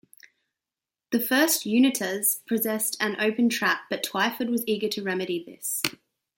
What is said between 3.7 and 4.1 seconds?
but